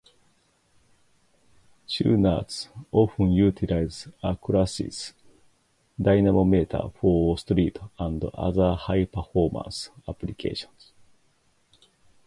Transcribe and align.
Tuners 1.87 2.69
often 2.91 3.33
utilize 3.33 4.07
a 4.23 4.35
chassis 4.35 5.13
dynamometer 6.01 6.89
for 6.99 7.37
street 7.37 7.77
and 7.99 8.25
other 8.33 8.73
high 8.73 9.05
performance 9.05 9.91
applications. 10.07 10.93